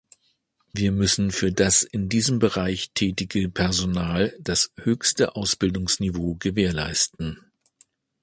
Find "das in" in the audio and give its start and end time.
1.51-2.09